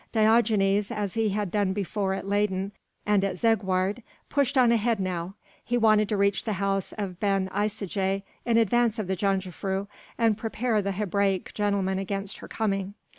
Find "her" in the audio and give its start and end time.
12.39-12.47